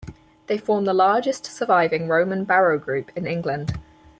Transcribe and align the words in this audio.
They 0.47 0.57
form 0.57 0.85
the 0.85 0.95
largest 0.95 1.45
surviving 1.45 2.07
Roman 2.07 2.43
barrow 2.43 2.79
group 2.79 3.11
in 3.15 3.27
England. 3.27 3.77